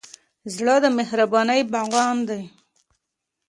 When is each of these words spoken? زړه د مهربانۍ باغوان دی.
زړه 0.55 0.75
د 0.83 0.85
مهربانۍ 0.97 1.61
باغوان 1.71 2.17
دی. 2.29 2.43